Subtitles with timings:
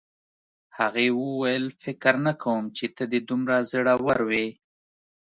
[0.77, 4.47] هغې وویل فکر نه کوم چې ته دې دومره زړور وې